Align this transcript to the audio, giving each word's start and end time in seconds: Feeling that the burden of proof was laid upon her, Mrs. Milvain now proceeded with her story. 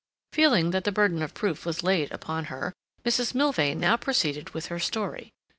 Feeling 0.33 0.71
that 0.71 0.83
the 0.83 0.91
burden 0.91 1.21
of 1.21 1.35
proof 1.35 1.63
was 1.63 1.83
laid 1.83 2.11
upon 2.11 2.45
her, 2.45 2.73
Mrs. 3.05 3.35
Milvain 3.35 3.79
now 3.79 3.97
proceeded 3.97 4.49
with 4.49 4.65
her 4.65 4.79
story. 4.79 5.29